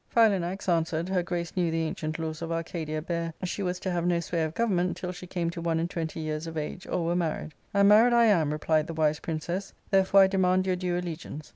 Philanax 0.09 0.67
answered, 0.67 1.09
her 1.09 1.21
grace 1.21 1.55
knew 1.55 1.69
the 1.69 1.83
ancient 1.83 2.17
laws 2.17 2.41
of 2.41 2.51
Arcadia 2.51 3.03
bare 3.03 3.35
she 3.43 3.61
was 3.61 3.79
to 3.79 3.91
have 3.91 4.07
no 4.07 4.19
sway 4.19 4.43
of 4.43 4.55
government 4.55 4.97
till 4.97 5.11
she 5.11 5.27
came 5.27 5.51
to 5.51 5.61
one 5.61 5.79
and 5.79 5.91
twenty 5.91 6.19
years 6.21 6.47
of 6.47 6.57
age, 6.57 6.87
or 6.87 7.05
were 7.05 7.15
married." 7.15 7.53
And 7.75 7.87
married 7.89 8.11
I 8.13 8.25
am," 8.25 8.51
replied 8.51 8.87
the 8.87 8.95
wise 8.95 9.19
princess;" 9.19 9.75
therefore 9.91 10.21
I 10.23 10.27
demand 10.27 10.65
your 10.65 10.75
due 10.75 10.97
allegiance." 10.97 11.49